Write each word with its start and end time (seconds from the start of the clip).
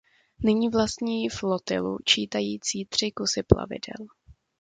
Nyní 0.43 0.69
vlastní 0.69 1.29
flotilu 1.29 1.97
čítající 2.05 2.85
tři 2.85 3.11
kusy 3.11 3.43
plavidel. 3.43 4.07